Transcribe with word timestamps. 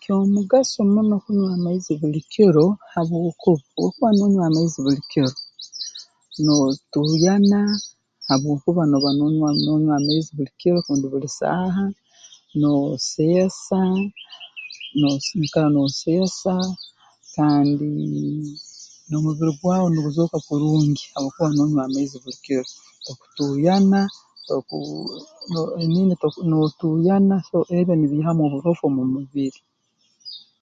Ky'omugaso 0.00 0.78
muno 0.92 1.14
kunywa 1.24 1.50
amaizi 1.56 1.92
buli 2.00 2.20
kiro 2.32 2.66
habwokuba 2.92 3.62
obu 3.76 3.84
okuba 3.88 4.08
noonywa 4.14 4.44
amaizi 4.48 4.78
buli 4.84 5.02
kiro 5.10 5.30
nootuuyana 6.44 7.60
habwokuba 8.28 8.82
nooba 8.86 9.10
nonywa 9.18 9.48
noo 9.52 9.62
noonywa 9.64 9.94
amaizi 10.00 10.30
buli 10.36 10.52
kiro 10.60 10.78
rundi 10.86 11.06
buli 11.12 11.28
saaha 11.38 11.84
nooseesa 12.60 13.80
nosee 15.00 15.34
noikara 15.38 15.68
nooseesa 15.74 16.54
kandii 17.34 18.50
n'omubiri 19.08 19.52
gwawe 19.60 19.86
nuguzooka 19.90 20.36
kurungi 20.46 21.02
habwokuba 21.12 21.48
noonywa 21.54 21.82
amaizi 21.84 22.16
buli 22.22 22.38
kiro 22.44 22.62
tokutuuyana 23.04 24.00
tokuu 24.46 24.94
I 25.84 25.86
mean 25.92 26.08
nootuuyana 26.50 27.36
so 27.48 27.58
ebyo 27.78 27.94
nibiihamu 27.96 28.40
oburofu 28.44 28.82
omu 28.88 29.04
mubiri 29.14 29.60